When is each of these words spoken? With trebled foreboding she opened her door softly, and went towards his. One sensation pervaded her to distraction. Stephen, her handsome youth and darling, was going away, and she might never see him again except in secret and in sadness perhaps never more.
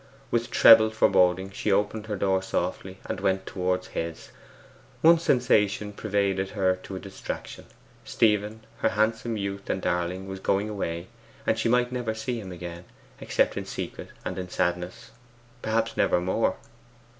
With 0.31 0.49
trebled 0.49 0.95
foreboding 0.95 1.51
she 1.51 1.71
opened 1.71 2.07
her 2.07 2.15
door 2.15 2.41
softly, 2.41 2.97
and 3.05 3.19
went 3.19 3.45
towards 3.45 3.89
his. 3.89 4.31
One 5.03 5.19
sensation 5.19 5.93
pervaded 5.93 6.49
her 6.49 6.75
to 6.77 6.97
distraction. 6.97 7.65
Stephen, 8.03 8.65
her 8.79 8.89
handsome 8.89 9.37
youth 9.37 9.69
and 9.69 9.79
darling, 9.79 10.27
was 10.27 10.39
going 10.39 10.69
away, 10.69 11.05
and 11.45 11.55
she 11.59 11.69
might 11.69 11.91
never 11.91 12.15
see 12.15 12.39
him 12.41 12.51
again 12.51 12.85
except 13.19 13.55
in 13.57 13.65
secret 13.65 14.07
and 14.25 14.39
in 14.39 14.49
sadness 14.49 15.11
perhaps 15.61 15.95
never 15.95 16.19
more. 16.19 16.55